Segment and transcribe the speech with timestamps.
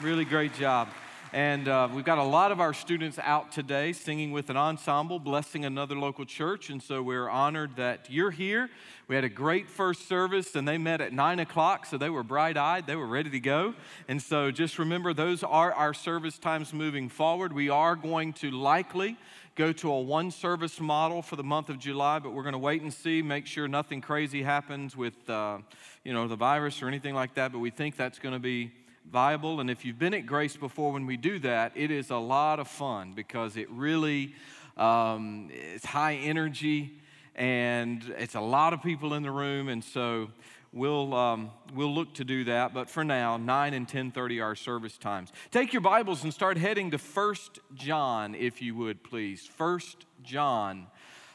[0.00, 0.88] Really great job.
[1.32, 5.18] And uh, we've got a lot of our students out today singing with an ensemble,
[5.18, 6.70] blessing another local church.
[6.70, 8.70] And so we're honored that you're here.
[9.08, 12.22] We had a great first service, and they met at nine o'clock, so they were
[12.22, 12.86] bright eyed.
[12.86, 13.74] They were ready to go.
[14.06, 17.52] And so just remember, those are our service times moving forward.
[17.52, 19.16] We are going to likely
[19.56, 22.58] go to a one service model for the month of July, but we're going to
[22.58, 25.58] wait and see, make sure nothing crazy happens with, uh,
[26.04, 27.50] you know, the virus or anything like that.
[27.50, 28.70] But we think that's going to be
[29.10, 29.60] viable.
[29.60, 32.60] And if you've been at Grace before when we do that, it is a lot
[32.60, 34.34] of fun because it really
[34.76, 37.00] um, it's high energy
[37.34, 39.68] and it's a lot of people in the room.
[39.68, 40.30] And so
[40.72, 42.74] we'll, um, we'll look to do that.
[42.74, 45.32] But for now, 9 and 10.30 are service times.
[45.50, 49.46] Take your Bibles and start heading to First John, if you would, please.
[49.46, 50.86] First John.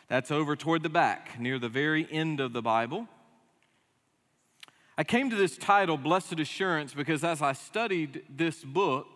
[0.09, 3.07] That's over toward the back, near the very end of the Bible.
[4.95, 9.07] I came to this title, Blessed Assurance, because as I studied this book,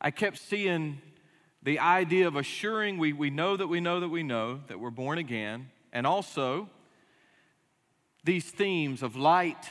[0.00, 1.02] I kept seeing
[1.62, 4.88] the idea of assuring we, we know that we know that we know that we're
[4.88, 6.70] born again, and also
[8.24, 9.68] these themes of light,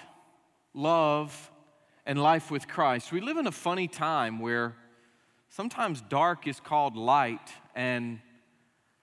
[0.75, 1.49] love,
[2.05, 3.11] and life with Christ.
[3.11, 4.75] We live in a funny time where
[5.49, 8.19] sometimes dark is called light, and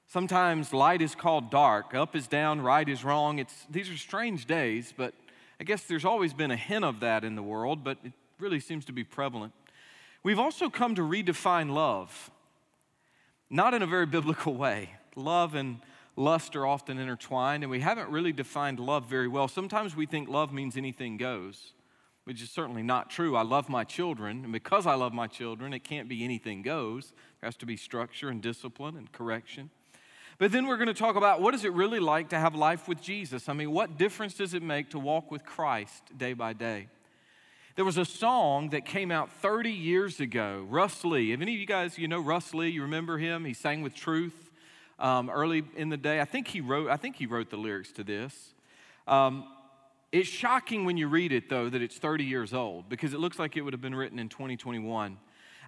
[0.06, 1.92] sometimes light is called dark.
[1.92, 3.40] Up is down, right is wrong.
[3.40, 5.12] It's, these are strange days, but
[5.64, 8.60] I guess there's always been a hint of that in the world, but it really
[8.60, 9.54] seems to be prevalent.
[10.22, 12.30] We've also come to redefine love,
[13.48, 14.90] not in a very biblical way.
[15.16, 15.78] Love and
[16.16, 19.48] lust are often intertwined, and we haven't really defined love very well.
[19.48, 21.72] Sometimes we think love means anything goes,
[22.24, 23.34] which is certainly not true.
[23.34, 27.14] I love my children, and because I love my children, it can't be anything goes.
[27.40, 29.70] There has to be structure and discipline and correction.
[30.38, 32.88] But then we're going to talk about what is it really like to have life
[32.88, 33.48] with Jesus?
[33.48, 36.88] I mean, what difference does it make to walk with Christ day by day?
[37.76, 41.30] There was a song that came out 30 years ago, Russ Lee.
[41.30, 42.68] Have any of you guys, you know Russ Lee?
[42.68, 43.44] You remember him?
[43.44, 44.50] He sang with Truth
[44.98, 46.20] um, early in the day.
[46.20, 46.88] I think he wrote.
[46.88, 48.54] I think he wrote the lyrics to this.
[49.08, 49.48] Um,
[50.12, 53.40] it's shocking when you read it, though, that it's 30 years old because it looks
[53.40, 55.18] like it would have been written in 2021.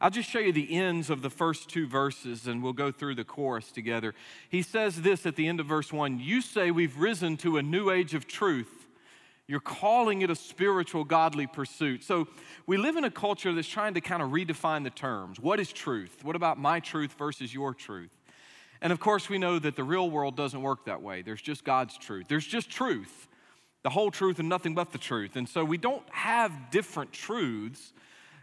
[0.00, 3.14] I'll just show you the ends of the first two verses and we'll go through
[3.14, 4.14] the chorus together.
[4.48, 7.62] He says this at the end of verse one You say we've risen to a
[7.62, 8.86] new age of truth.
[9.48, 12.02] You're calling it a spiritual, godly pursuit.
[12.02, 12.26] So
[12.66, 15.38] we live in a culture that's trying to kind of redefine the terms.
[15.38, 16.24] What is truth?
[16.24, 18.10] What about my truth versus your truth?
[18.82, 21.22] And of course, we know that the real world doesn't work that way.
[21.22, 23.28] There's just God's truth, there's just truth,
[23.82, 25.36] the whole truth and nothing but the truth.
[25.36, 27.92] And so we don't have different truths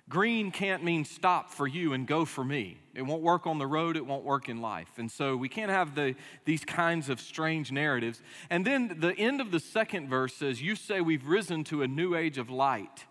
[0.09, 2.77] Green can't mean stop for you and go for me.
[2.93, 4.89] It won't work on the road, it won't work in life.
[4.97, 6.15] And so we can't have the,
[6.45, 8.21] these kinds of strange narratives.
[8.49, 11.87] And then the end of the second verse says, You say we've risen to a
[11.87, 13.05] new age of light.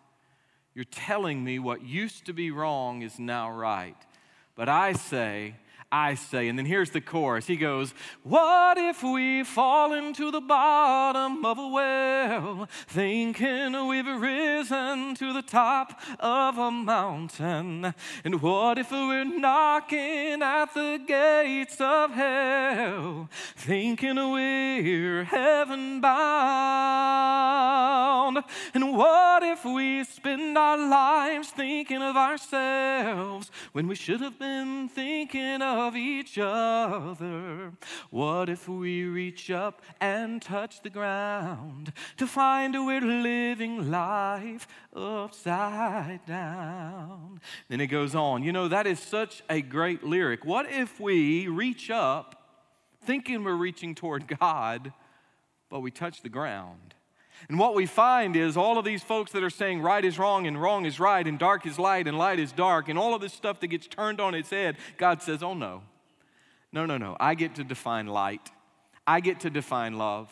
[0.75, 3.97] You're telling me what used to be wrong is now right.
[4.55, 5.57] But I say,
[5.93, 6.49] I say.
[6.49, 7.47] And then here's the chorus.
[7.47, 7.93] He goes,
[8.23, 15.43] What if we fall into the bottom of a well, thinking we've risen to the
[15.43, 17.93] top of a mountain?
[18.25, 26.23] And what if we're knocking at the gates of hell, thinking we're heaven bound?
[28.73, 34.89] And what if we spend our lives thinking of ourselves when we should have been
[34.89, 37.73] thinking of of each other.
[38.11, 46.25] What if we reach up and touch the ground to find we're living life upside
[46.27, 47.41] down?
[47.69, 48.43] Then it goes on.
[48.43, 50.45] You know, that is such a great lyric.
[50.45, 52.49] What if we reach up
[53.05, 54.93] thinking we're reaching toward God,
[55.69, 56.95] but we touch the ground?
[57.49, 60.47] And what we find is all of these folks that are saying right is wrong
[60.47, 63.21] and wrong is right and dark is light and light is dark and all of
[63.21, 65.83] this stuff that gets turned on its head, God says, oh no.
[66.73, 67.17] No, no, no.
[67.21, 68.51] I get to define light.
[69.07, 70.31] I get to define love.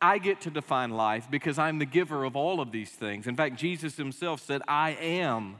[0.00, 3.26] I get to define life because I'm the giver of all of these things.
[3.26, 5.56] In fact, Jesus himself said, I am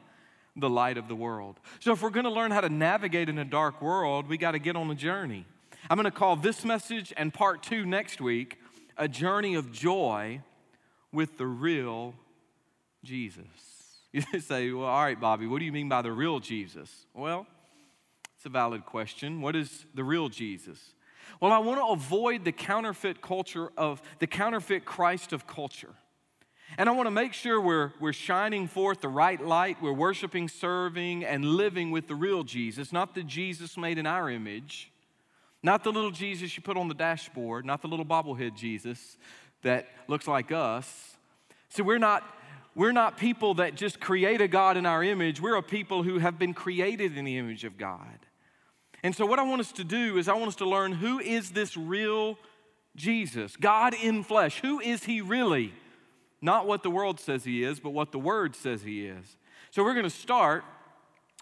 [0.56, 1.58] the light of the world.
[1.80, 4.52] So if we're going to learn how to navigate in a dark world, we got
[4.52, 5.46] to get on a journey.
[5.88, 8.58] I'm going to call this message and part two next week
[8.96, 10.42] a journey of joy
[11.12, 12.14] with the real
[13.04, 13.44] Jesus.
[14.12, 17.06] You say, well, all right, Bobby, what do you mean by the real Jesus?
[17.14, 17.46] Well,
[18.36, 19.40] it's a valid question.
[19.40, 20.94] What is the real Jesus?
[21.40, 25.94] Well, I want to avoid the counterfeit culture of the counterfeit Christ of culture.
[26.78, 30.48] And I want to make sure we're, we're shining forth the right light, we're worshiping,
[30.48, 34.90] serving, and living with the real Jesus, not the Jesus made in our image,
[35.62, 39.18] not the little Jesus you put on the dashboard, not the little bobblehead Jesus,
[39.62, 41.16] that looks like us.
[41.68, 42.24] So we're not
[42.74, 45.40] we're not people that just create a God in our image.
[45.40, 48.20] We're a people who have been created in the image of God.
[49.02, 51.18] And so, what I want us to do is, I want us to learn who
[51.18, 52.38] is this real
[52.96, 54.60] Jesus, God in flesh.
[54.60, 55.72] Who is he really?
[56.42, 59.36] Not what the world says he is, but what the word says he is.
[59.70, 60.64] So, we're going to start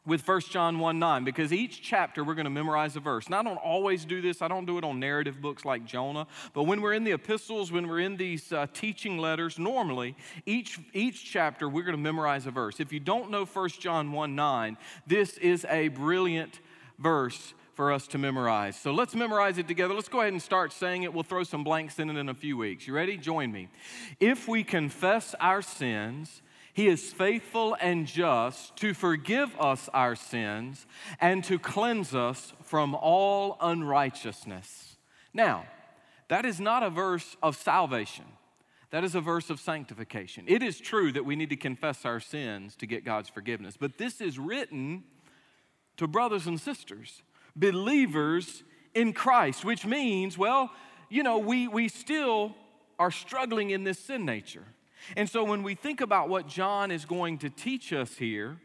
[0.08, 3.26] with 1 John 1 9 because each chapter we're going to memorize a verse.
[3.26, 6.26] And I don't always do this, I don't do it on narrative books like Jonah,
[6.54, 10.16] but when we're in the epistles, when we're in these uh, teaching letters, normally
[10.46, 12.80] each, each chapter we're going to memorize a verse.
[12.80, 14.76] If you don't know 1 John 1 9,
[15.06, 16.60] this is a brilliant
[16.98, 18.76] verse for us to memorize.
[18.76, 19.94] So let's memorize it together.
[19.94, 21.14] Let's go ahead and start saying it.
[21.14, 22.88] We'll throw some blanks in it in a few weeks.
[22.88, 23.16] You ready?
[23.16, 23.68] Join me.
[24.18, 26.42] If we confess our sins,
[26.78, 30.86] he is faithful and just to forgive us our sins
[31.20, 34.96] and to cleanse us from all unrighteousness.
[35.34, 35.66] Now,
[36.28, 38.26] that is not a verse of salvation.
[38.90, 40.44] That is a verse of sanctification.
[40.46, 43.98] It is true that we need to confess our sins to get God's forgiveness, but
[43.98, 45.02] this is written
[45.96, 47.22] to brothers and sisters,
[47.56, 48.62] believers
[48.94, 50.70] in Christ, which means, well,
[51.08, 52.54] you know, we, we still
[53.00, 54.66] are struggling in this sin nature.
[55.16, 58.58] And so when we think about what John is going to teach us here,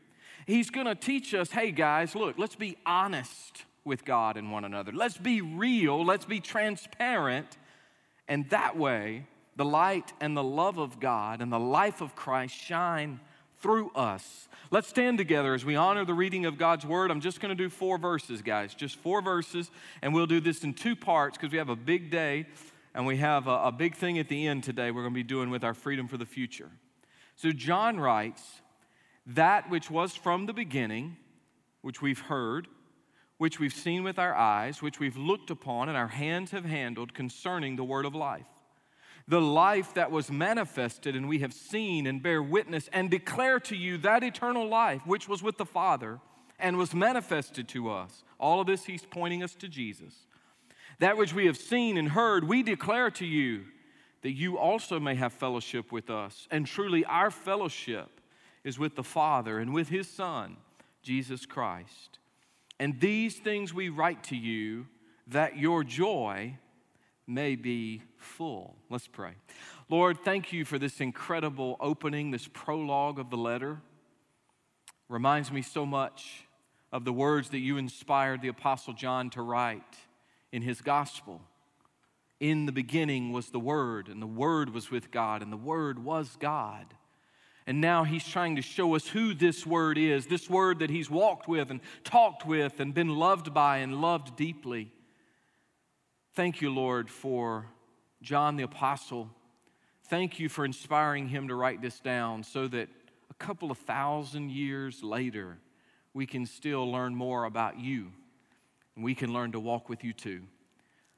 [0.45, 4.65] he's going to teach us hey, guys, look, let's be honest with God and one
[4.65, 4.91] another.
[4.91, 7.57] Let's be real, let's be transparent.
[8.27, 12.55] And that way, the light and the love of God and the life of Christ
[12.55, 13.19] shine
[13.59, 14.49] through us.
[14.71, 17.11] Let's stand together as we honor the reading of God's word.
[17.11, 19.69] I'm just going to do four verses, guys, just four verses,
[20.01, 22.47] and we'll do this in two parts because we have a big day
[22.93, 25.23] and we have a, a big thing at the end today we're going to be
[25.23, 26.69] doing with our freedom for the future.
[27.35, 28.61] So, John writes,
[29.25, 31.17] That which was from the beginning,
[31.81, 32.67] which we've heard,
[33.37, 37.13] which we've seen with our eyes, which we've looked upon, and our hands have handled
[37.13, 38.45] concerning the word of life.
[39.27, 43.75] The life that was manifested, and we have seen and bear witness and declare to
[43.75, 46.19] you that eternal life which was with the Father
[46.59, 48.23] and was manifested to us.
[48.39, 50.13] All of this, he's pointing us to Jesus.
[50.99, 53.65] That which we have seen and heard, we declare to you
[54.21, 56.47] that you also may have fellowship with us.
[56.49, 58.21] And truly, our fellowship
[58.63, 60.57] is with the Father and with His Son,
[61.01, 62.19] Jesus Christ.
[62.79, 64.87] And these things we write to you
[65.27, 66.57] that your joy
[67.27, 68.75] may be full.
[68.89, 69.33] Let's pray.
[69.89, 73.81] Lord, thank you for this incredible opening, this prologue of the letter.
[75.09, 76.45] Reminds me so much
[76.91, 79.81] of the words that you inspired the Apostle John to write
[80.53, 81.41] in his gospel.
[82.39, 85.99] In the beginning was the Word, and the Word was with God, and the Word
[85.99, 86.93] was God.
[87.65, 91.09] And now he's trying to show us who this Word is this Word that he's
[91.09, 94.91] walked with and talked with and been loved by and loved deeply.
[96.35, 97.65] Thank you, Lord, for
[98.21, 99.29] John the Apostle.
[100.07, 102.89] Thank you for inspiring him to write this down so that
[103.31, 105.57] a couple of thousand years later,
[106.13, 108.11] we can still learn more about you
[108.95, 110.43] and we can learn to walk with you too.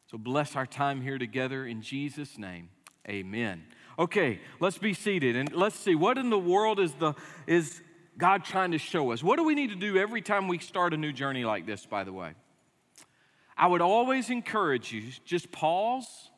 [0.09, 2.69] So bless our time here together in Jesus' name.
[3.09, 3.63] Amen.
[3.97, 7.13] Okay, let's be seated and let's see what in the world is the
[7.47, 7.81] is
[8.17, 9.23] God trying to show us?
[9.23, 11.85] What do we need to do every time we start a new journey like this,
[11.85, 12.33] by the way?
[13.57, 16.29] I would always encourage you just pause,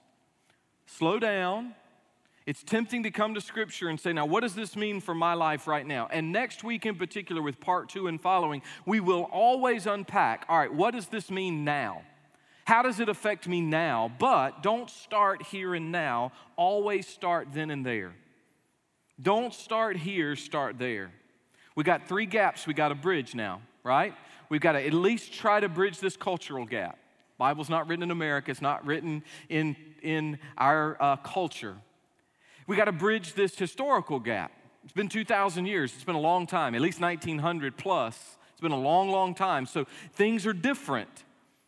[0.86, 1.76] slow down,
[2.48, 5.34] it's tempting to come to Scripture and say, now, what does this mean for my
[5.34, 6.08] life right now?
[6.10, 10.58] And next week, in particular, with part two and following, we will always unpack all
[10.58, 12.04] right, what does this mean now?
[12.64, 14.10] How does it affect me now?
[14.18, 18.14] But don't start here and now, always start then and there.
[19.22, 21.12] Don't start here, start there.
[21.76, 24.14] We got three gaps we got to bridge now, right?
[24.48, 26.98] We've got to at least try to bridge this cultural gap.
[27.38, 31.76] Bible's not written in America, it's not written in, in our uh, culture.
[32.68, 34.52] We got to bridge this historical gap.
[34.84, 38.38] It's been 2,000 years, it's been a long time, at least 1900 plus.
[38.52, 39.66] It's been a long, long time.
[39.66, 41.24] So things are different,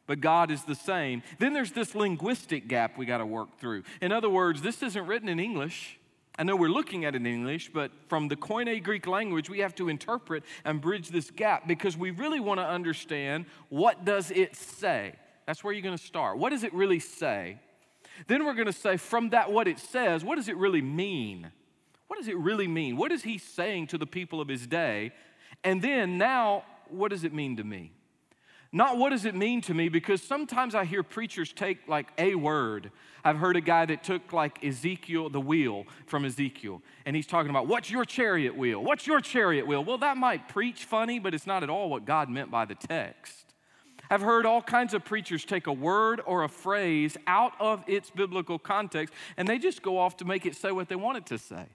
[0.07, 1.21] but God is the same.
[1.37, 3.83] Then there's this linguistic gap we got to work through.
[4.01, 5.99] In other words, this isn't written in English.
[6.37, 9.59] I know we're looking at it in English, but from the Koine Greek language, we
[9.59, 14.31] have to interpret and bridge this gap because we really want to understand what does
[14.31, 15.13] it say.
[15.45, 16.37] That's where you're going to start.
[16.37, 17.59] What does it really say?
[18.27, 21.51] Then we're going to say, from that, what it says, what does it really mean?
[22.07, 22.97] What does it really mean?
[22.97, 25.11] What is he saying to the people of his day?
[25.63, 27.91] And then now, what does it mean to me?
[28.71, 32.35] Not what does it mean to me, because sometimes I hear preachers take like a
[32.35, 32.91] word.
[33.23, 37.49] I've heard a guy that took like Ezekiel, the wheel from Ezekiel, and he's talking
[37.49, 38.83] about what's your chariot wheel?
[38.83, 39.83] What's your chariot wheel?
[39.83, 42.75] Well, that might preach funny, but it's not at all what God meant by the
[42.75, 43.48] text.
[44.09, 48.09] I've heard all kinds of preachers take a word or a phrase out of its
[48.09, 51.25] biblical context and they just go off to make it say what they want it
[51.27, 51.65] to say.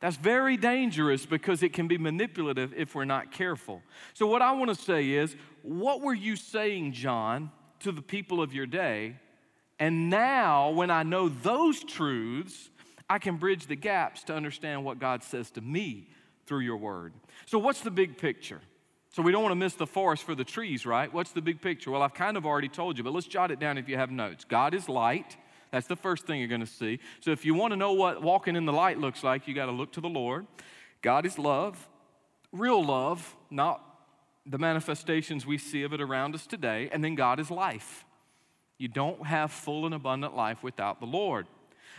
[0.00, 3.82] That's very dangerous because it can be manipulative if we're not careful.
[4.14, 8.40] So, what I want to say is, what were you saying, John, to the people
[8.40, 9.16] of your day?
[9.80, 12.70] And now, when I know those truths,
[13.10, 16.08] I can bridge the gaps to understand what God says to me
[16.46, 17.12] through your word.
[17.46, 18.60] So, what's the big picture?
[19.18, 21.12] So, we don't want to miss the forest for the trees, right?
[21.12, 21.90] What's the big picture?
[21.90, 24.12] Well, I've kind of already told you, but let's jot it down if you have
[24.12, 24.44] notes.
[24.44, 25.36] God is light.
[25.72, 27.00] That's the first thing you're going to see.
[27.18, 29.66] So, if you want to know what walking in the light looks like, you got
[29.66, 30.46] to look to the Lord.
[31.02, 31.88] God is love,
[32.52, 33.82] real love, not
[34.46, 36.88] the manifestations we see of it around us today.
[36.92, 38.04] And then God is life.
[38.78, 41.48] You don't have full and abundant life without the Lord.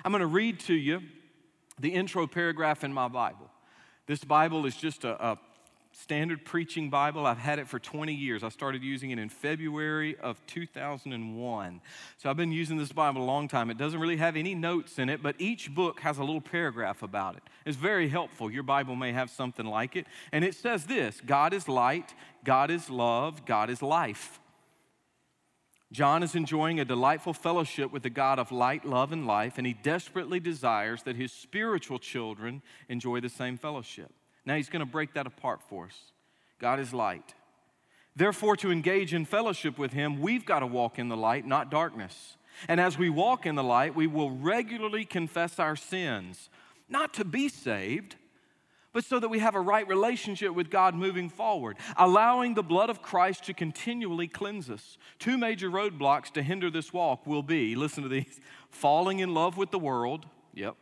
[0.06, 1.02] I'm going to read to you
[1.82, 3.50] the intro paragraph in my Bible.
[4.08, 5.40] This Bible is just a, a
[6.02, 7.26] standard preaching Bible.
[7.26, 8.44] I've had it for 20 years.
[8.44, 11.82] I started using it in February of 2001.
[12.18, 13.70] So I've been using this Bible a long time.
[13.70, 17.04] It doesn't really have any notes in it, but each book has a little paragraph
[17.04, 17.44] about it.
[17.66, 18.50] It's very helpful.
[18.50, 20.08] Your Bible may have something like it.
[20.32, 22.14] And it says this God is light,
[22.44, 24.40] God is love, God is life.
[25.92, 29.66] John is enjoying a delightful fellowship with the God of light, love, and life, and
[29.66, 34.12] he desperately desires that his spiritual children enjoy the same fellowship.
[34.50, 36.12] Now he's going to break that apart for us.
[36.58, 37.36] God is light.
[38.16, 41.70] Therefore, to engage in fellowship with him, we've got to walk in the light, not
[41.70, 42.36] darkness.
[42.68, 46.50] And as we walk in the light, we will regularly confess our sins,
[46.90, 48.16] not to be saved,
[48.92, 52.90] but so that we have a right relationship with God moving forward, allowing the blood
[52.90, 54.98] of Christ to continually cleanse us.
[55.20, 58.40] Two major roadblocks to hinder this walk will be listen to these
[58.72, 60.26] falling in love with the world,
[60.56, 60.76] yep,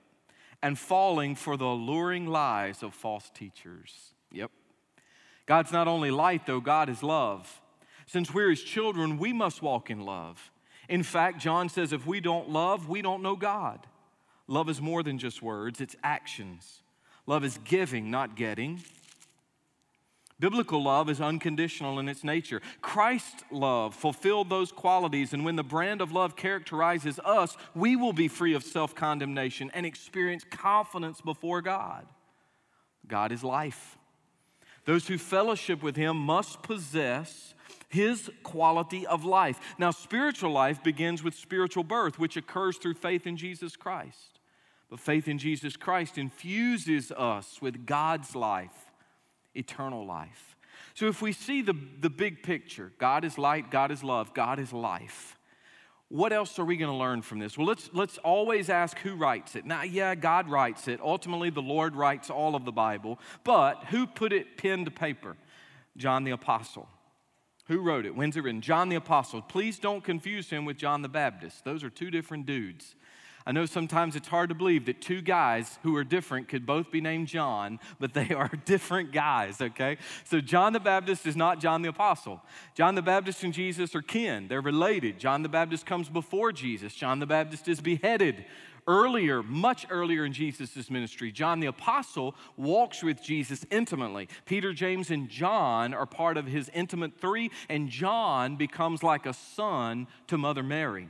[0.62, 4.14] and falling for the alluring lies of false teachers.
[4.32, 4.52] Yep.
[5.46, 7.62] God's not only light, though, God is love.
[8.06, 10.52] Since we're his children, we must walk in love.
[10.90, 13.86] In fact, John says if we don't love, we don't know God.
[14.48, 16.82] Love is more than just words, it's actions.
[17.26, 18.82] Love is giving, not getting.
[20.40, 22.62] Biblical love is unconditional in its nature.
[22.82, 28.14] Christ's love fulfilled those qualities, and when the brand of love characterizes us, we will
[28.14, 32.06] be free of self condemnation and experience confidence before God.
[33.08, 33.98] God is life.
[34.86, 37.56] Those who fellowship with Him must possess
[37.90, 39.60] His quality of life.
[39.80, 44.40] Now, spiritual life begins with spiritual birth, which occurs through faith in Jesus Christ.
[44.88, 48.87] But faith in Jesus Christ infuses us with God's life
[49.58, 50.56] eternal life.
[50.94, 54.60] So if we see the, the big picture God is light, God is love, God
[54.60, 55.38] is life.
[56.10, 57.58] What else are we going to learn from this?
[57.58, 59.66] Well, let's, let's always ask who writes it.
[59.66, 61.02] Now, yeah, God writes it.
[61.02, 63.20] Ultimately, the Lord writes all of the Bible.
[63.44, 65.36] But who put it pen to paper?
[65.98, 66.88] John the Apostle.
[67.68, 68.16] Who wrote it?
[68.16, 68.62] When's it written?
[68.62, 69.42] John the Apostle.
[69.42, 71.66] Please don't confuse him with John the Baptist.
[71.66, 72.96] Those are two different dudes.
[73.48, 76.92] I know sometimes it's hard to believe that two guys who are different could both
[76.92, 80.00] be named John, but they are different guys, okay?
[80.26, 82.42] So John the Baptist is not John the Apostle.
[82.76, 85.18] John the Baptist and Jesus are kin, they're related.
[85.18, 88.44] John the Baptist comes before Jesus, John the Baptist is beheaded
[88.86, 91.32] earlier, much earlier in Jesus' ministry.
[91.32, 94.28] John the Apostle walks with Jesus intimately.
[94.46, 99.34] Peter, James, and John are part of his intimate three, and John becomes like a
[99.34, 101.08] son to Mother Mary.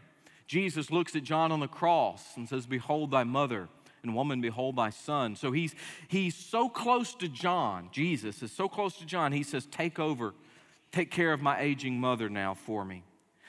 [0.48, 3.68] Jesus looks at John on the cross and says, Behold thy mother,
[4.02, 5.36] and woman, behold thy son.
[5.36, 5.76] So he's,
[6.08, 7.90] he's so close to John.
[7.92, 10.34] Jesus is so close to John, he says, Take over,
[10.92, 13.04] take care of my aging mother now for me.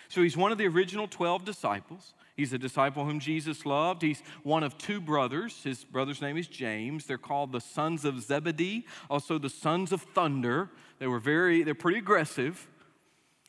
[0.08, 2.14] So he's one of the original 12 disciples.
[2.36, 4.00] He's a disciple whom Jesus loved.
[4.00, 5.60] He's one of two brothers.
[5.64, 7.04] His brother's name is James.
[7.04, 10.70] They're called the sons of Zebedee, also the sons of thunder.
[10.98, 12.68] They were very, they're pretty aggressive.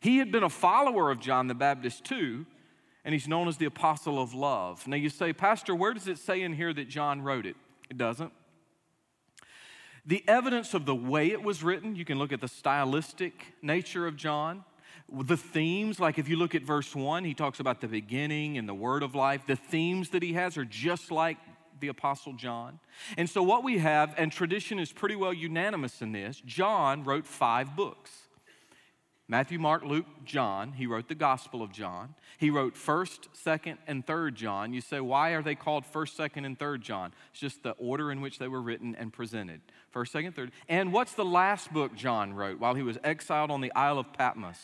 [0.00, 2.46] He had been a follower of John the Baptist too,
[3.04, 4.86] and he's known as the apostle of love.
[4.86, 7.56] Now you say, Pastor, where does it say in here that John wrote it?
[7.88, 8.32] It doesn't.
[10.06, 14.06] The evidence of the way it was written, you can look at the stylistic nature
[14.06, 14.64] of John.
[15.12, 18.68] The themes, like if you look at verse 1, he talks about the beginning and
[18.68, 19.42] the word of life.
[19.46, 21.36] The themes that he has are just like
[21.80, 22.78] the Apostle John.
[23.16, 27.26] And so, what we have, and tradition is pretty well unanimous in this, John wrote
[27.26, 28.10] five books.
[29.30, 30.72] Matthew, Mark, Luke, John.
[30.72, 32.16] He wrote the Gospel of John.
[32.38, 34.74] He wrote 1st, 2nd, and 3rd John.
[34.74, 37.12] You say, why are they called 1st, 2nd, and 3rd John?
[37.30, 39.60] It's just the order in which they were written and presented.
[39.94, 40.50] 1st, 2nd, 3rd.
[40.68, 44.12] And what's the last book John wrote while he was exiled on the Isle of
[44.12, 44.58] Patmos?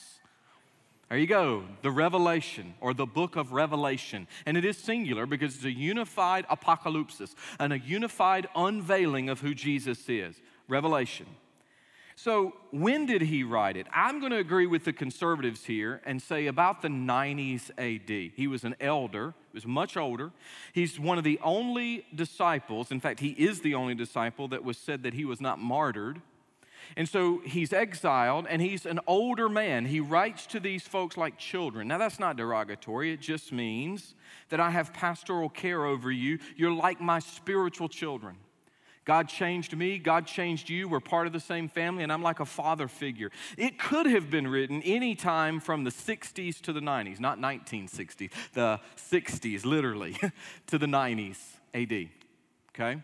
[1.09, 4.27] There you go, the Revelation or the book of Revelation.
[4.47, 9.55] And it is singular because it's a unified apocalypsis and a unified unveiling of who
[9.55, 10.35] Jesus is.
[10.67, 11.27] Revelation.
[12.19, 13.87] So, when did he write it?
[13.93, 18.33] I'm going to agree with the conservatives here and say about the 90s AD.
[18.35, 20.33] He was an elder, he was much older.
[20.73, 24.79] He's one of the only disciples, in fact, he is the only disciple that was
[24.79, 26.23] said that he was not martyred.
[26.97, 29.85] And so he's exiled and he's an older man.
[29.85, 31.89] He writes to these folks like children.
[31.89, 34.15] Now, that's not derogatory, it just means
[34.49, 36.39] that I have pastoral care over you.
[36.57, 38.37] You're like my spiritual children.
[39.07, 40.89] God changed me, God changed you.
[40.89, 43.31] We're part of the same family, and I'm like a father figure.
[43.57, 48.31] It could have been written any time from the 60s to the 90s, not 1960s,
[48.53, 50.17] the 60s, literally,
[50.67, 51.39] to the 90s
[51.73, 52.09] AD.
[52.75, 53.01] Okay?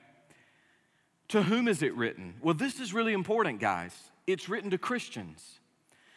[1.29, 2.35] To whom is it written?
[2.43, 3.95] Well, this is really important, guys.
[4.27, 5.61] It's written to Christians.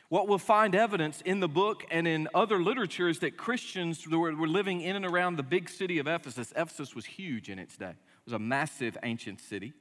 [0.09, 4.33] What we'll find evidence in the book and in other literature is that Christians were,
[4.33, 6.51] living in and around the big city of Ephesus.
[6.55, 7.93] Ephesus was huge in its day
[8.25, 9.73] was a massive ancient city.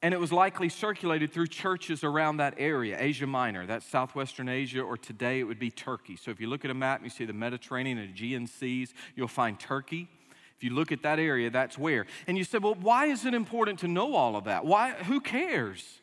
[0.00, 4.80] And it was likely circulated through churches around that area, Asia Minor, that's southwestern Asia,
[4.80, 6.16] or today it would be Turkey.
[6.16, 8.94] So if you look at a map and you see the Mediterranean and Aegean seas,
[9.16, 10.08] you'll find Turkey.
[10.56, 12.06] If you look at that area, that's where.
[12.28, 14.64] And you said, well, why is it important to know all of that?
[14.64, 14.92] Why?
[14.92, 16.00] Who cares?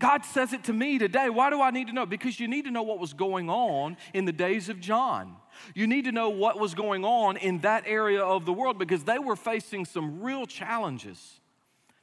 [0.00, 1.28] God says it to me today.
[1.28, 2.06] Why do I need to know?
[2.06, 5.36] Because you need to know what was going on in the days of John.
[5.74, 9.04] You need to know what was going on in that area of the world because
[9.04, 11.40] they were facing some real challenges.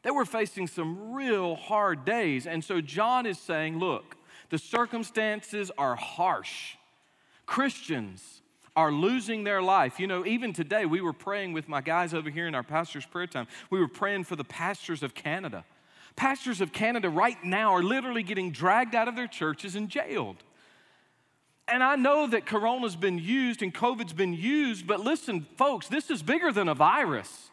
[0.03, 2.45] They were facing some real hard days.
[2.45, 4.15] And so John is saying, look,
[4.51, 6.75] the circumstances are harsh.
[7.47, 8.41] Christians
[8.75, 9.99] are losing their life.
[9.99, 13.07] You know, even today, we were praying with my guys over here in our pastor's
[13.07, 13.47] prayer time.
[13.71, 15.65] We were praying for the pastors of Canada.
[16.17, 20.43] Pastors of Canada right now are literally getting dragged out of their churches and jailed.
[21.67, 26.09] And I know that corona's been used and COVID's been used, but listen, folks, this
[26.09, 27.51] is bigger than a virus.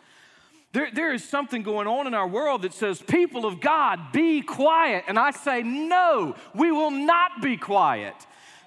[0.73, 4.41] There, there is something going on in our world that says, People of God, be
[4.41, 5.05] quiet.
[5.07, 8.15] And I say, No, we will not be quiet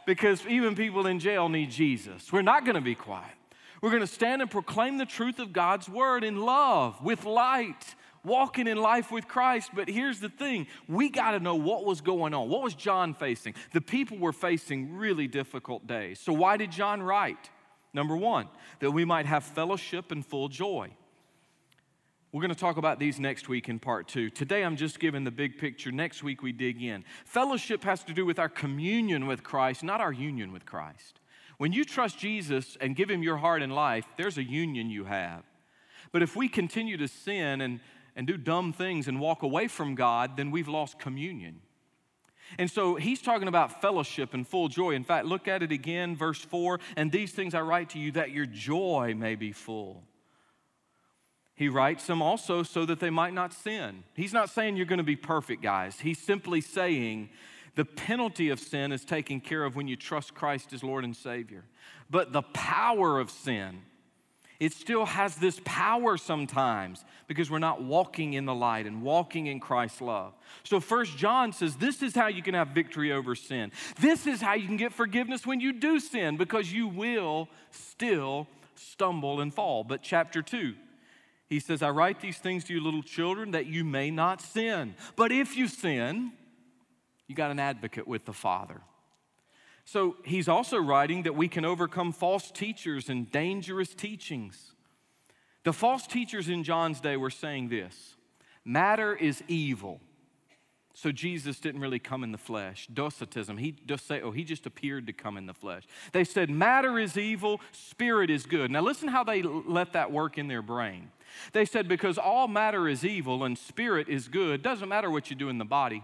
[0.06, 2.32] because even people in jail need Jesus.
[2.32, 3.34] We're not going to be quiet.
[3.82, 7.96] We're going to stand and proclaim the truth of God's word in love, with light,
[8.28, 9.72] walking in life with Christ.
[9.74, 12.50] But here's the thing we got to know what was going on.
[12.50, 13.56] What was John facing?
[13.74, 16.20] The people were facing really difficult days.
[16.20, 17.50] So, why did John write?
[17.94, 18.48] Number one,
[18.80, 20.92] that we might have fellowship and full joy.
[22.32, 24.30] We're going to talk about these next week in part two.
[24.30, 25.92] Today, I'm just giving the big picture.
[25.92, 27.06] Next week, we dig in.
[27.26, 31.22] Fellowship has to do with our communion with Christ, not our union with Christ.
[31.58, 35.06] When you trust Jesus and give him your heart and life, there's a union you
[35.06, 35.44] have.
[36.12, 37.80] But if we continue to sin and
[38.17, 41.62] and do dumb things and walk away from God, then we've lost communion.
[42.58, 44.91] And so he's talking about fellowship and full joy.
[44.91, 48.12] In fact, look at it again, verse 4 and these things I write to you
[48.13, 50.03] that your joy may be full.
[51.53, 54.03] He writes them also so that they might not sin.
[54.15, 55.99] He's not saying you're going to be perfect, guys.
[55.99, 57.30] He's simply saying
[57.75, 61.15] the penalty of sin is taken care of when you trust Christ as Lord and
[61.15, 61.65] Savior.
[62.10, 63.82] But the power of sin,
[64.60, 69.48] it still has this power sometimes because we're not walking in the light and walking
[69.48, 70.34] in Christ's love.
[70.63, 73.72] So first John says this is how you can have victory over sin.
[74.00, 78.48] This is how you can get forgiveness when you do sin because you will still
[78.76, 79.84] stumble and fall.
[79.84, 80.74] But chapter 2
[81.50, 84.96] he says, I write these things to you, little children, that you may not sin.
[85.15, 86.34] But if you sin,
[87.28, 88.82] you got an advocate with the Father.
[89.88, 94.73] So he's also writing that we can overcome false teachers and dangerous teachings.
[95.63, 98.17] The false teachers in John's day were saying this
[98.65, 100.02] matter is evil.
[100.93, 102.88] So Jesus didn't really come in the flesh.
[102.88, 103.58] Docetism.
[103.58, 105.84] He just say, oh, he just appeared to come in the flesh.
[106.12, 108.69] They said matter is evil, spirit is good.
[108.69, 111.12] Now listen how they let that work in their brain.
[111.54, 115.38] They said because all matter is evil and spirit is good, doesn't matter what you
[115.38, 116.04] do in the body.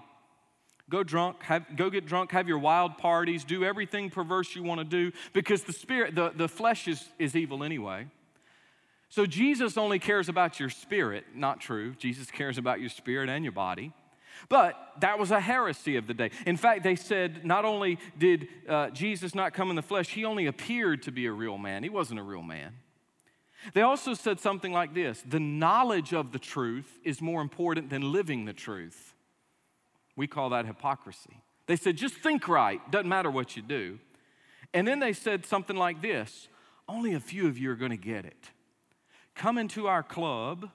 [0.90, 4.80] Go drunk, have, go get drunk, have your wild parties, do everything perverse you want
[4.80, 8.08] to do because the spirit, the, the flesh is, is evil anyway.
[9.10, 11.26] So Jesus only cares about your spirit.
[11.36, 11.94] Not true.
[11.96, 13.94] Jesus cares about your spirit and your body.
[14.50, 16.32] But that was a heresy of the day.
[16.46, 20.26] In fact, they said not only did uh, Jesus not come in the flesh, he
[20.26, 21.84] only appeared to be a real man.
[21.84, 22.74] He wasn't a real man.
[23.74, 28.12] They also said something like this the knowledge of the truth is more important than
[28.12, 29.13] living the truth.
[30.16, 31.42] We call that hypocrisy.
[31.66, 34.00] They said, just think right, doesn't matter what you do.
[34.74, 36.48] And then they said something like this
[36.88, 38.50] only a few of you are going to get it.
[39.36, 40.70] Come into our club.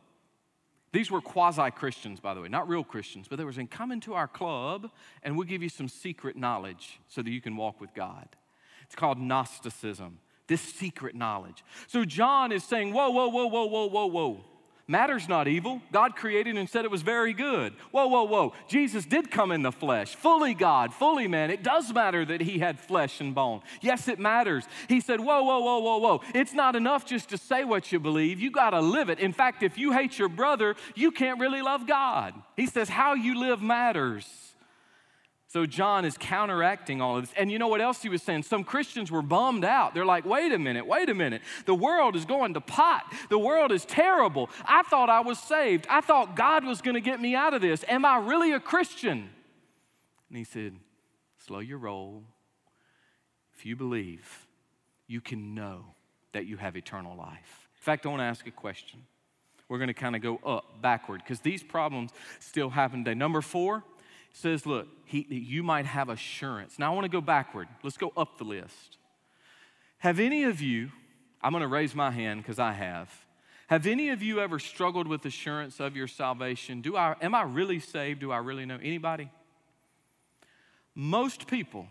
[0.92, 3.92] These were quasi Christians, by the way, not real Christians, but they were saying, Come
[3.92, 4.90] into our club
[5.22, 8.28] and we'll give you some secret knowledge so that you can walk with God.
[8.84, 11.62] It's called Gnosticism, this secret knowledge.
[11.88, 14.44] So John is saying, Whoa, whoa, whoa, whoa, whoa, whoa, whoa.
[14.90, 15.82] Matter's not evil.
[15.92, 17.74] God created and said it was very good.
[17.90, 18.54] Whoa, whoa, whoa.
[18.68, 21.50] Jesus did come in the flesh, fully God, fully man.
[21.50, 23.60] It does matter that he had flesh and bone.
[23.82, 24.64] Yes, it matters.
[24.88, 26.20] He said, whoa, whoa, whoa, whoa, whoa.
[26.34, 28.40] It's not enough just to say what you believe.
[28.40, 29.18] You got to live it.
[29.18, 32.32] In fact, if you hate your brother, you can't really love God.
[32.56, 34.47] He says, how you live matters.
[35.50, 37.34] So John is counteracting all of this.
[37.34, 38.42] And you know what else he was saying?
[38.42, 39.94] Some Christians were bummed out.
[39.94, 41.40] They're like, wait a minute, wait a minute.
[41.64, 43.10] The world is going to pot.
[43.30, 44.50] The world is terrible.
[44.66, 45.86] I thought I was saved.
[45.88, 47.82] I thought God was going to get me out of this.
[47.88, 49.30] Am I really a Christian?
[50.28, 50.76] And he said,
[51.38, 52.24] slow your roll.
[53.56, 54.46] If you believe,
[55.06, 55.86] you can know
[56.32, 57.68] that you have eternal life.
[57.74, 59.00] In fact, I want to ask a question.
[59.70, 63.14] We're going to kind of go up, backward, because these problems still happen today.
[63.14, 63.82] Number four,
[64.32, 66.78] says, look, he, you might have assurance.
[66.78, 67.68] Now I want to go backward.
[67.82, 68.98] Let's go up the list.
[69.98, 70.90] Have any of you,
[71.42, 73.10] I'm going to raise my hand because I have.
[73.68, 76.80] Have any of you ever struggled with assurance of your salvation?
[76.80, 78.20] Do I, am I really saved?
[78.20, 78.78] Do I really know?
[78.82, 79.30] Anybody?
[80.94, 81.86] Most people,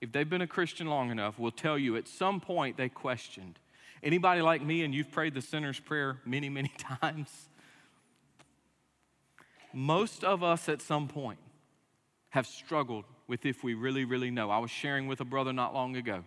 [0.00, 3.58] if they've been a Christian long enough, will tell you at some point they questioned.
[4.02, 7.48] Anybody like me and you've prayed the sinner's prayer many, many times?
[9.72, 11.38] Most of us at some point
[12.30, 14.50] have struggled with if we really, really know.
[14.50, 16.24] I was sharing with a brother not long ago.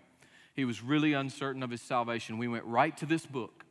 [0.53, 2.37] He was really uncertain of his salvation.
[2.37, 3.65] We went right to this book.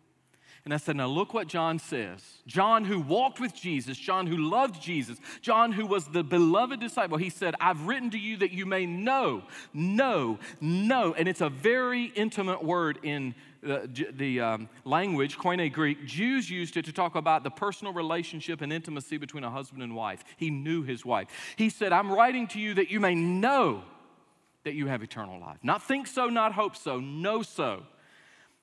[0.64, 2.22] And I said, Now look what John says.
[2.46, 7.16] John, who walked with Jesus, John, who loved Jesus, John, who was the beloved disciple,
[7.16, 9.42] he said, I've written to you that you may know,
[9.72, 11.14] know, know.
[11.14, 16.76] And it's a very intimate word in the, the um, language, Koine Greek, Jews used
[16.76, 20.24] it to talk about the personal relationship and intimacy between a husband and wife.
[20.36, 21.28] He knew his wife.
[21.56, 23.82] He said, I'm writing to you that you may know
[24.64, 25.58] that you have eternal life.
[25.62, 27.82] Not think so, not hope so, know so.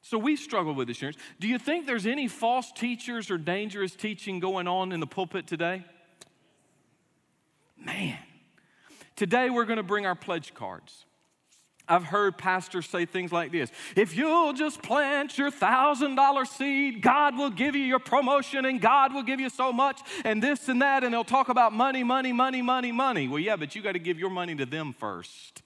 [0.02, 1.18] So we struggle with assurance.
[1.40, 5.48] Do you think there's any false teachers or dangerous teaching going on in the pulpit
[5.48, 5.84] today?
[7.78, 8.18] Man,
[9.16, 11.06] today we're going to bring our pledge cards.
[11.90, 17.02] I've heard pastors say things like this If you'll just plant your thousand dollar seed,
[17.02, 20.68] God will give you your promotion and God will give you so much and this
[20.68, 21.04] and that.
[21.04, 23.28] And they'll talk about money, money, money, money, money.
[23.28, 25.62] Well, yeah, but you got to give your money to them first.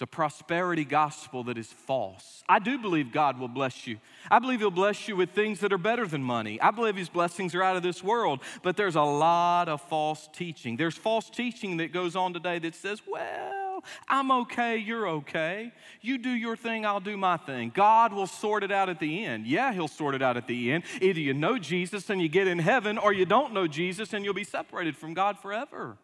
[0.00, 2.42] It's a prosperity gospel that is false.
[2.48, 3.98] I do believe God will bless you.
[4.30, 6.58] I believe He'll bless you with things that are better than money.
[6.58, 10.26] I believe His blessings are out of this world, but there's a lot of false
[10.32, 10.78] teaching.
[10.78, 15.70] There's false teaching that goes on today that says, well, I'm okay, you're okay.
[16.00, 17.70] You do your thing, I'll do my thing.
[17.74, 19.46] God will sort it out at the end.
[19.46, 20.84] Yeah, He'll sort it out at the end.
[21.02, 24.24] Either you know Jesus and you get in heaven, or you don't know Jesus and
[24.24, 25.98] you'll be separated from God forever.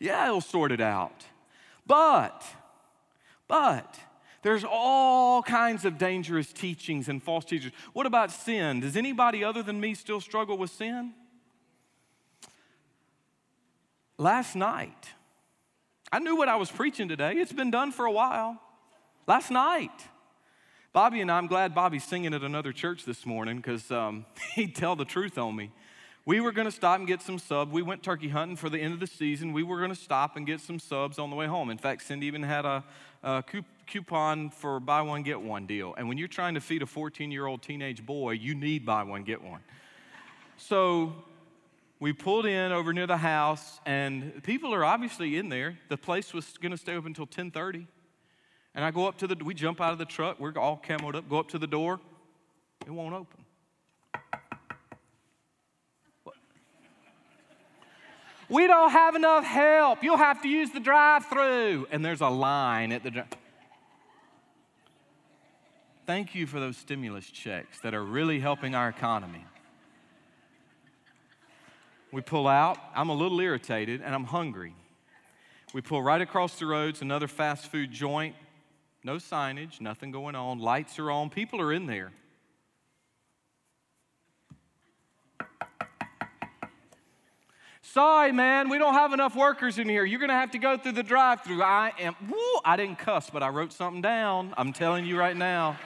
[0.00, 1.26] Yeah, He'll sort it out.
[1.86, 2.42] But,
[3.52, 3.98] but,
[4.40, 7.70] there's all kinds of dangerous teachings and false teachers.
[7.92, 8.80] What about sin?
[8.80, 11.12] Does anybody other than me still struggle with sin?
[14.16, 15.10] Last night,
[16.10, 17.34] I knew what I was preaching today.
[17.34, 18.58] It's been done for a while.
[19.26, 19.90] Last night,
[20.94, 24.74] Bobby and I, I'm glad Bobby's singing at another church this morning because um, he'd
[24.74, 25.72] tell the truth on me.
[26.24, 27.72] We were going to stop and get some subs.
[27.72, 29.52] We went turkey hunting for the end of the season.
[29.52, 31.68] We were going to stop and get some subs on the way home.
[31.68, 32.84] In fact, Cindy even had a,
[33.24, 35.94] Uh, a coupon for buy one, get one deal.
[35.96, 39.04] And when you're trying to feed a 14 year old teenage boy, you need buy
[39.04, 39.60] one, get one.
[40.56, 41.12] So
[42.00, 45.78] we pulled in over near the house, and people are obviously in there.
[45.88, 47.86] The place was going to stay open until 10:30.
[48.74, 50.40] And I go up to the, we jump out of the truck.
[50.40, 51.28] We're all camoed up.
[51.28, 52.00] Go up to the door.
[52.86, 53.44] It won't open.
[58.52, 60.04] We don't have enough help.
[60.04, 61.86] You'll have to use the drive-through.
[61.90, 63.10] And there's a line at the.
[63.10, 63.24] Dri-
[66.04, 69.46] Thank you for those stimulus checks that are really helping our economy.
[72.10, 72.76] We pull out.
[72.94, 74.74] I'm a little irritated and I'm hungry.
[75.72, 78.34] We pull right across the road to another fast food joint.
[79.02, 80.58] No signage, nothing going on.
[80.58, 81.30] Lights are on.
[81.30, 82.12] People are in there.
[87.82, 90.04] Sorry, man, we don't have enough workers in here.
[90.04, 91.62] You're going to have to go through the drive through.
[91.62, 94.54] I am, woo, I didn't cuss, but I wrote something down.
[94.56, 95.76] I'm telling you right now.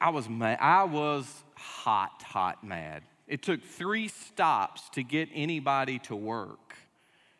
[0.00, 0.58] I was mad.
[0.60, 3.02] I was hot, hot mad.
[3.26, 6.76] It took three stops to get anybody to work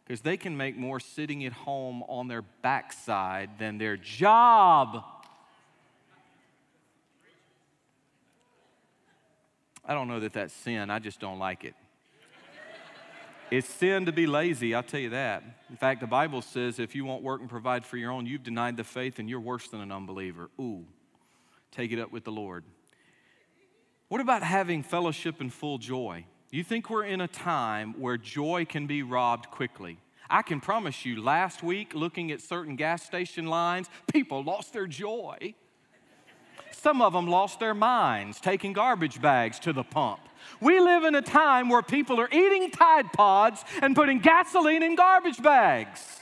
[0.05, 5.05] because they can make more sitting at home on their backside than their job.
[9.87, 11.75] I don't know that that's sin, I just don't like it.
[13.49, 15.45] It's sin to be lazy, I'll tell you that.
[15.71, 18.43] In fact, the Bible says if you won't work and provide for your own, you've
[18.43, 20.51] denied the faith and you're worse than an unbeliever.
[20.61, 20.85] Ooh,
[21.71, 22.65] take it up with the Lord.
[24.09, 26.27] What about having fellowship and full joy?
[26.51, 29.99] You think we're in a time where joy can be robbed quickly?
[30.29, 34.89] I can promise you, last week, looking at certain gas station lines, people lost their
[34.89, 35.55] joy.
[36.73, 40.21] Some of them lost their minds taking garbage bags to the pump.
[40.61, 44.95] We live in a time where people are eating Tide Pods and putting gasoline in
[44.95, 46.21] garbage bags.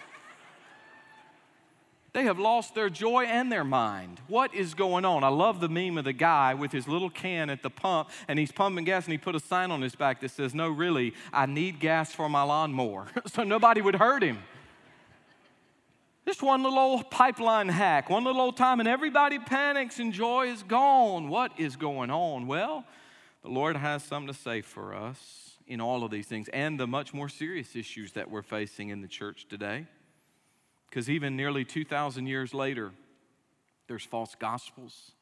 [2.14, 4.20] They have lost their joy and their mind.
[4.28, 5.24] What is going on?
[5.24, 8.38] I love the meme of the guy with his little can at the pump and
[8.38, 11.12] he's pumping gas and he put a sign on his back that says, No, really,
[11.32, 13.08] I need gas for my lawnmower.
[13.26, 14.38] so nobody would hurt him.
[16.26, 20.46] Just one little old pipeline hack, one little old time, and everybody panics and joy
[20.48, 21.28] is gone.
[21.28, 22.46] What is going on?
[22.46, 22.84] Well,
[23.42, 26.86] the Lord has something to say for us in all of these things and the
[26.86, 29.86] much more serious issues that we're facing in the church today.
[30.88, 32.92] Because even nearly 2,000 years later,
[33.86, 35.12] there's false gospels.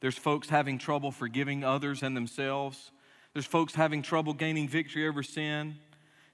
[0.00, 2.92] There's folks having trouble forgiving others and themselves.
[3.34, 5.76] There's folks having trouble gaining victory over sin.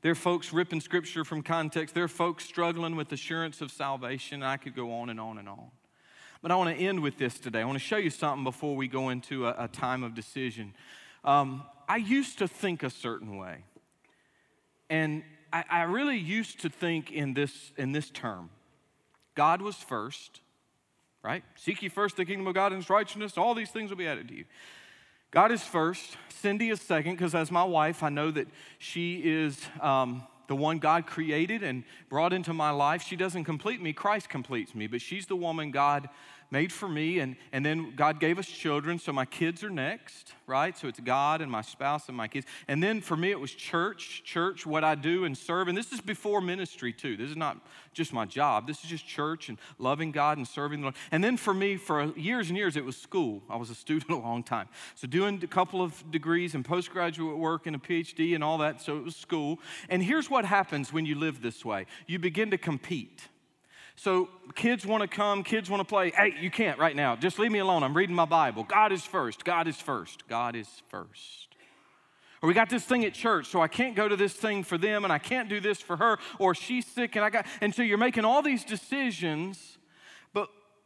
[0.03, 1.95] There are folks ripping scripture from context.
[1.95, 4.43] There are folks struggling with assurance of salvation.
[4.43, 5.71] I could go on and on and on.
[6.43, 7.61] But I want to end with this today.
[7.61, 10.75] I want to show you something before we go into a, a time of decision.
[11.25, 13.65] Um, I used to think a certain way.
[14.91, 18.51] And I, I really used to think in this, in this term
[19.37, 20.41] God was first,
[21.23, 21.45] right?
[21.55, 24.09] Seek ye first the kingdom of God and his righteousness, all these things will be
[24.09, 24.45] added to you.
[25.33, 29.59] God is first, Cindy is second, because as my wife, I know that she is
[29.81, 33.03] um, the one God created and brought into my life.
[33.03, 36.11] She doesn't complete me, Christ completes me, but she's the woman God
[36.53, 37.19] made for me.
[37.19, 40.77] And, and then God gave us children, so my kids are next, right?
[40.77, 42.47] So it's God and my spouse and my kids.
[42.69, 45.69] And then for me, it was church, church, what I do and serve.
[45.69, 47.17] And this is before ministry, too.
[47.17, 47.59] This is not
[47.95, 50.95] just my job, this is just church and loving God and serving the Lord.
[51.11, 53.43] And then for me, for years and years, it was school.
[53.49, 54.69] I was a student a long time.
[54.95, 58.83] So doing a couple of degrees and postgraduate work and a PhD and all that.
[58.83, 59.59] So it was school.
[59.89, 63.29] And here's what happens when you live this way you begin to compete.
[63.97, 66.11] So kids want to come, kids want to play.
[66.11, 67.15] Hey, you can't right now.
[67.17, 67.83] Just leave me alone.
[67.83, 68.65] I'm reading my Bible.
[68.65, 69.45] God is first.
[69.45, 70.27] God is first.
[70.29, 71.49] God is first.
[72.43, 74.77] Or we got this thing at church, so I can't go to this thing for
[74.77, 77.73] them and I can't do this for her, or she's sick and I got and
[77.73, 79.79] so you're making all these decisions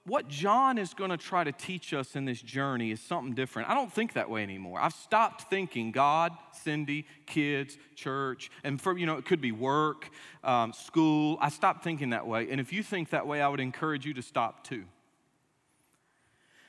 [0.07, 3.69] what John is going to try to teach us in this journey is something different.
[3.69, 4.79] I don't think that way anymore.
[4.81, 10.09] I've stopped thinking God, Cindy, kids, church, and for, you know, it could be work,
[10.45, 11.39] um, school.
[11.41, 12.49] I stopped thinking that way.
[12.51, 14.85] And if you think that way, I would encourage you to stop too.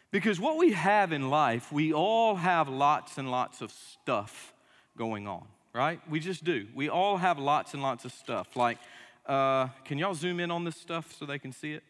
[0.09, 4.53] Because what we have in life, we all have lots and lots of stuff
[4.97, 6.01] going on, right?
[6.09, 6.65] We just do.
[6.73, 8.55] We all have lots and lots of stuff.
[8.55, 8.79] Like,
[9.27, 11.83] uh, can y'all zoom in on this stuff so they can see it?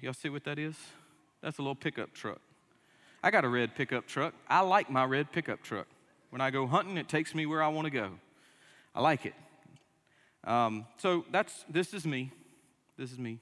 [0.00, 0.76] Y'all see what that is?
[1.42, 2.40] That's a little pickup truck.
[3.22, 4.32] I got a red pickup truck.
[4.48, 5.88] I like my red pickup truck.
[6.30, 8.10] When I go hunting, it takes me where I want to go.
[8.94, 9.34] I like it.
[10.44, 12.30] Um, so that's this is me.
[12.96, 13.40] This is me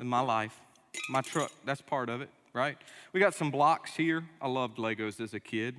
[0.00, 0.58] in my life.
[1.08, 2.76] My truck, that's part of it, right?
[3.12, 4.24] We got some blocks here.
[4.40, 5.76] I loved Legos as a kid.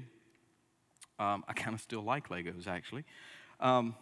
[1.19, 3.03] Um, I kind of still like Legos, actually.
[3.59, 3.95] Um,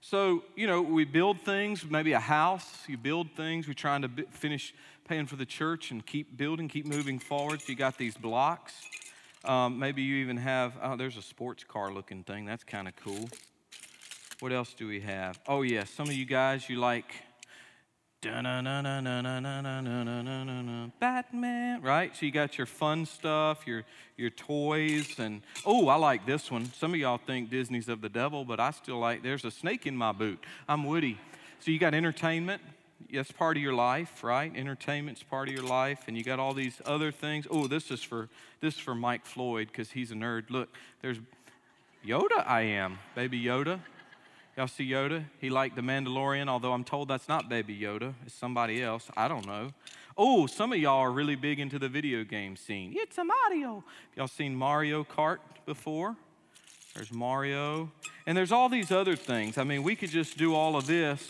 [0.00, 4.08] so, you know, we build things, maybe a house, you build things, we're trying to
[4.08, 4.74] b- finish
[5.06, 7.60] paying for the church and keep building, keep moving forward.
[7.66, 8.72] You got these blocks.
[9.44, 12.44] Um, maybe you even have, oh, there's a sports car looking thing.
[12.44, 13.28] That's kind of cool.
[14.40, 15.38] What else do we have?
[15.46, 17.12] Oh, yeah, some of you guys, you like
[21.00, 22.14] Batman, right?
[22.14, 23.84] So you got your fun stuff, your
[24.18, 26.70] your toys, and oh, I like this one.
[26.74, 29.22] Some of y'all think Disney's of the devil, but I still like.
[29.22, 30.38] There's a snake in my boot.
[30.68, 31.18] I'm Woody.
[31.60, 32.60] So you got entertainment.
[33.10, 34.54] That's part of your life, right?
[34.54, 37.46] Entertainment's part of your life, and you got all these other things.
[37.50, 38.28] Oh, this is for
[38.60, 40.50] this is for Mike Floyd because he's a nerd.
[40.50, 40.68] Look,
[41.00, 41.16] there's
[42.06, 42.46] Yoda.
[42.46, 43.80] I am baby Yoda.
[44.60, 45.24] Y'all see Yoda?
[45.40, 48.12] He liked the Mandalorian, although I'm told that's not Baby Yoda.
[48.26, 49.10] It's somebody else.
[49.16, 49.72] I don't know.
[50.18, 52.92] Oh, some of y'all are really big into the video game scene.
[52.94, 53.82] It's a Mario.
[54.16, 56.14] Y'all seen Mario Kart before?
[56.94, 57.90] There's Mario.
[58.26, 59.56] And there's all these other things.
[59.56, 61.26] I mean, we could just do all of this.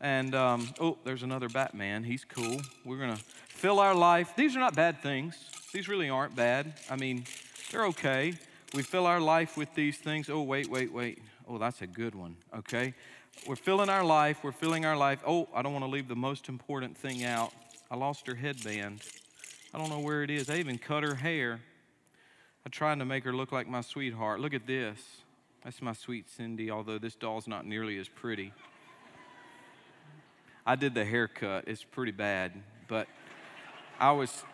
[0.00, 2.04] And, um, oh, there's another Batman.
[2.04, 2.60] He's cool.
[2.84, 4.36] We're going to fill our life.
[4.36, 5.36] These are not bad things.
[5.72, 6.74] These really aren't bad.
[6.88, 7.24] I mean,
[7.72, 8.34] they're okay.
[8.74, 10.30] We fill our life with these things.
[10.30, 11.18] Oh, wait, wait, wait.
[11.50, 12.94] Oh, that's a good one, okay?
[13.44, 15.20] We're filling our life, we're filling our life.
[15.26, 17.52] Oh, I don't want to leave the most important thing out.
[17.90, 19.02] I lost her headband.
[19.74, 20.48] I don't know where it is.
[20.48, 21.60] I even cut her hair.
[22.64, 24.38] I tried to make her look like my sweetheart.
[24.38, 25.00] Look at this.
[25.64, 28.52] That's my sweet Cindy, although this doll's not nearly as pretty.
[30.64, 31.64] I did the haircut.
[31.66, 32.52] It's pretty bad,
[32.86, 33.08] but
[33.98, 34.44] I was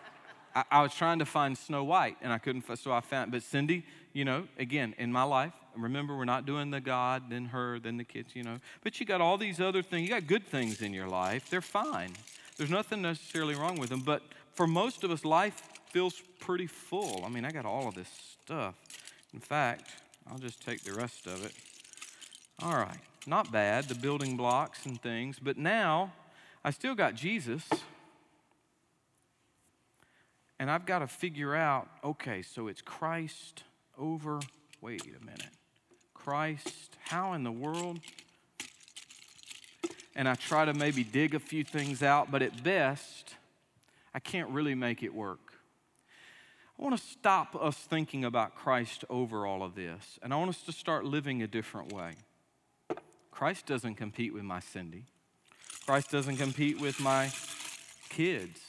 [0.55, 2.65] I, I was trying to find Snow White and I couldn't.
[2.79, 3.31] So I found.
[3.31, 7.45] But Cindy, you know, again, in my life, remember, we're not doing the God, then
[7.45, 8.59] her, then the kids, you know.
[8.83, 10.07] But you got all these other things.
[10.07, 11.49] You got good things in your life.
[11.49, 12.11] They're fine.
[12.57, 14.01] There's nothing necessarily wrong with them.
[14.01, 15.61] But for most of us, life
[15.91, 17.23] feels pretty full.
[17.25, 18.09] I mean, I got all of this
[18.43, 18.75] stuff.
[19.33, 19.91] In fact,
[20.29, 21.53] I'll just take the rest of it.
[22.61, 25.37] All right, not bad, the building blocks and things.
[25.41, 26.13] But now,
[26.63, 27.63] I still got Jesus.
[30.59, 33.63] And I've got to figure out okay, so it's Christ
[33.97, 34.39] over,
[34.81, 35.51] wait a minute,
[36.27, 38.01] Christ, how in the world?
[40.13, 43.35] And I try to maybe dig a few things out, but at best,
[44.13, 45.39] I can't really make it work.
[46.77, 50.49] I want to stop us thinking about Christ over all of this, and I want
[50.49, 52.11] us to start living a different way.
[53.31, 55.05] Christ doesn't compete with my Cindy.
[55.85, 57.31] Christ doesn't compete with my
[58.09, 58.59] kids.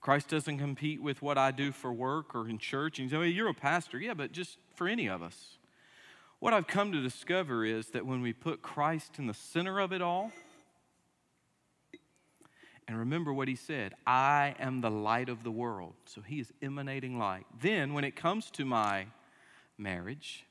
[0.00, 2.98] Christ doesn't compete with what I do for work or in church.
[2.98, 3.98] And you say, you're a pastor.
[3.98, 5.57] Yeah, but just for any of us.
[6.40, 9.92] What I've come to discover is that when we put Christ in the center of
[9.92, 10.30] it all,
[12.86, 15.94] and remember what he said I am the light of the world.
[16.06, 17.44] So he is emanating light.
[17.60, 19.06] Then, when it comes to my
[19.76, 20.46] marriage,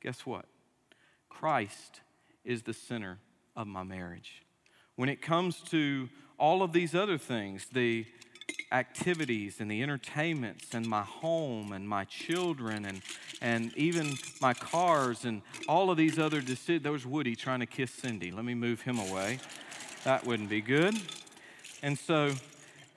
[0.00, 0.46] guess what?
[1.28, 2.00] Christ
[2.44, 3.18] is the center
[3.54, 4.44] of my marriage.
[4.94, 8.06] When it comes to all of these other things, the
[8.72, 13.02] activities and the entertainments and my home and my children and,
[13.40, 16.82] and even my cars and all of these other decisions.
[16.82, 18.30] There's Woody trying to kiss Cindy.
[18.30, 19.38] Let me move him away.
[20.04, 20.94] That wouldn't be good.
[21.82, 22.32] And so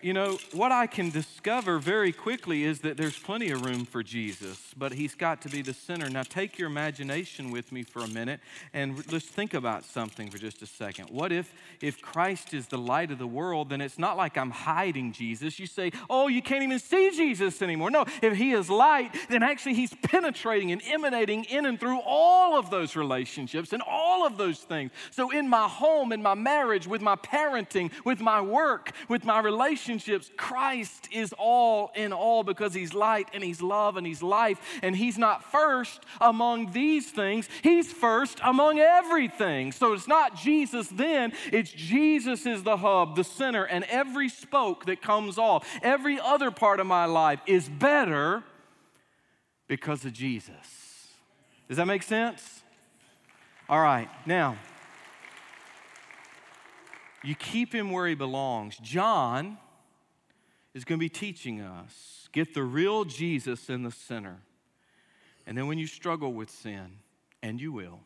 [0.02, 4.02] you know, what I can discover very quickly is that there's plenty of room for
[4.02, 6.10] Jesus, but he's got to be the center.
[6.10, 8.40] Now, take your imagination with me for a minute
[8.74, 11.10] and let's think about something for just a second.
[11.10, 14.52] What if, if Christ is the light of the world, then it's not like I'm
[14.52, 15.60] hiding Jesus.
[15.60, 17.92] You say, oh, you can't even see Jesus anymore.
[17.92, 22.58] No, if he is light, then actually he's penetrating and emanating in and through all
[22.58, 24.92] of those relationships and all of those things.
[25.12, 29.40] So, in my home, in my marriage, with my parenting, with my work, with my
[29.40, 34.22] relationship, relationships, Christ is all in all because He's light and He's love and He's
[34.22, 34.60] life.
[34.84, 39.72] And He's not first among these things, He's first among everything.
[39.72, 44.86] So it's not Jesus then, it's Jesus is the hub, the center, and every spoke
[44.86, 48.44] that comes off, every other part of my life is better
[49.68, 51.08] because of Jesus.
[51.68, 52.62] Does that make sense?
[53.68, 54.58] All right, now,
[57.24, 58.78] you keep him where he belongs.
[58.78, 59.58] John
[60.74, 64.38] is going to be teaching us get the real Jesus in the center.
[65.48, 66.98] And then when you struggle with sin,
[67.42, 68.02] and you will,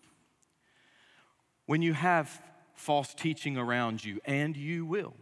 [1.65, 2.41] when you have
[2.75, 5.13] false teaching around you, and you will,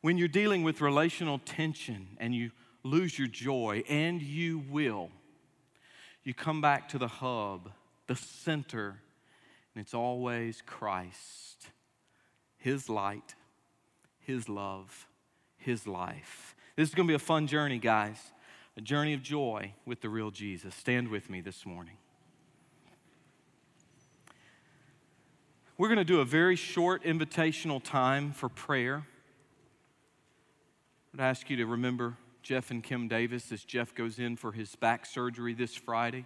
[0.00, 2.52] when you're dealing with relational tension and you
[2.84, 5.10] lose your joy, and you will,
[6.22, 7.70] you come back to the hub,
[8.06, 9.00] the center,
[9.74, 11.66] and it's always Christ,
[12.56, 13.34] His light,
[14.20, 15.07] His love,
[15.58, 16.54] his life.
[16.76, 18.18] This is going to be a fun journey, guys.
[18.76, 20.74] A journey of joy with the real Jesus.
[20.74, 21.96] Stand with me this morning.
[25.76, 29.04] We're going to do a very short invitational time for prayer.
[31.14, 34.76] I'd ask you to remember Jeff and Kim Davis as Jeff goes in for his
[34.76, 36.24] back surgery this Friday.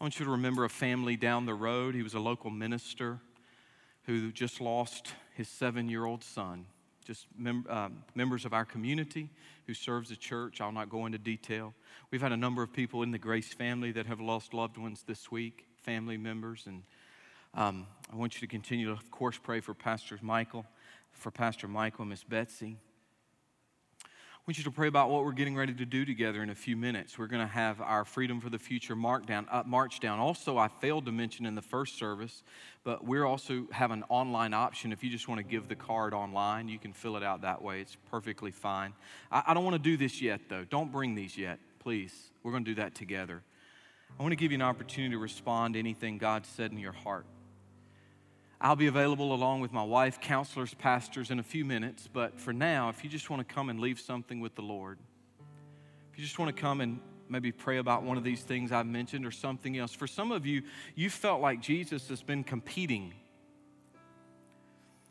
[0.00, 1.94] I want you to remember a family down the road.
[1.94, 3.20] He was a local minister
[4.04, 6.66] who just lost his seven year old son
[7.10, 9.28] just mem- uh, members of our community
[9.66, 10.60] who serves the church.
[10.60, 11.74] I'll not go into detail.
[12.12, 15.02] We've had a number of people in the Grace family that have lost loved ones
[15.04, 16.84] this week, family members, and
[17.54, 20.64] um, I want you to continue to, of course, pray for Pastor Michael,
[21.10, 22.76] for Pastor Michael and Miss Betsy.
[24.40, 26.54] I want you to pray about what we're getting ready to do together in a
[26.54, 27.18] few minutes.
[27.18, 30.18] We're going to have our Freedom for the Future mark down, uh, march down.
[30.18, 32.42] Also, I failed to mention in the first service,
[32.82, 34.92] but we also have an online option.
[34.92, 37.60] If you just want to give the card online, you can fill it out that
[37.60, 37.82] way.
[37.82, 38.94] It's perfectly fine.
[39.30, 40.64] I, I don't want to do this yet, though.
[40.64, 42.30] Don't bring these yet, please.
[42.42, 43.42] We're going to do that together.
[44.18, 46.92] I want to give you an opportunity to respond to anything God said in your
[46.92, 47.26] heart.
[48.62, 52.08] I'll be available along with my wife, counselors, pastors in a few minutes.
[52.12, 54.98] But for now, if you just want to come and leave something with the Lord,
[56.12, 58.86] if you just want to come and maybe pray about one of these things I've
[58.86, 60.62] mentioned or something else, for some of you,
[60.94, 63.14] you felt like Jesus has been competing.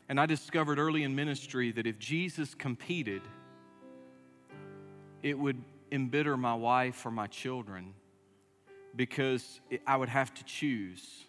[0.08, 3.22] And I discovered early in ministry that if Jesus competed,
[5.24, 5.60] it would
[5.90, 7.94] embitter my wife or my children
[8.94, 11.24] because I would have to choose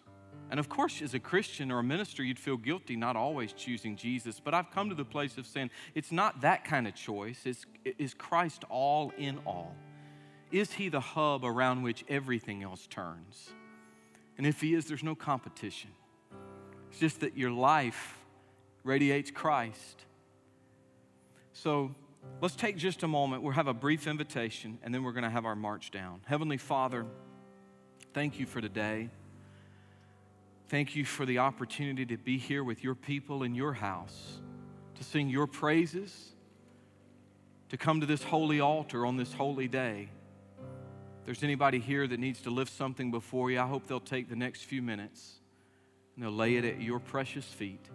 [0.52, 3.96] and of course, as a Christian or a minister, you'd feel guilty not always choosing
[3.96, 4.38] Jesus.
[4.38, 7.40] But I've come to the place of saying it's not that kind of choice.
[7.46, 7.64] It's,
[7.98, 9.74] is Christ all in all?
[10.50, 13.50] Is He the hub around which everything else turns?
[14.36, 15.88] And if He is, there's no competition.
[16.90, 18.18] It's just that your life
[18.84, 20.04] radiates Christ.
[21.54, 21.94] So
[22.42, 23.42] let's take just a moment.
[23.42, 26.20] We'll have a brief invitation, and then we're going to have our march down.
[26.26, 27.06] Heavenly Father,
[28.12, 29.08] thank you for today.
[30.72, 34.40] Thank you for the opportunity to be here with your people in your house,
[34.94, 36.32] to sing your praises,
[37.68, 40.08] to come to this holy altar on this holy day.
[41.20, 44.30] If there's anybody here that needs to lift something before you, I hope they'll take
[44.30, 45.40] the next few minutes
[46.16, 47.90] and they'll lay it at your precious feet.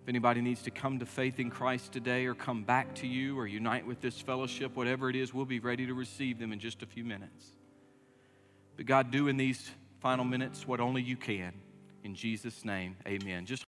[0.00, 3.36] If anybody needs to come to faith in Christ today or come back to you
[3.36, 6.60] or unite with this fellowship, whatever it is, we'll be ready to receive them in
[6.60, 7.46] just a few minutes.
[8.76, 9.68] But God, do in these
[10.02, 11.52] final minutes what only you can.
[12.02, 13.46] In Jesus' name, amen.
[13.46, 13.60] Just